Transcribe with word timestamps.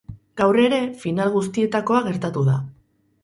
Gaur 0.41 0.57
ere 0.63 0.79
final 1.03 1.29
guztietakoa 1.37 2.01
gertatu 2.09 2.47
da. 2.51 2.57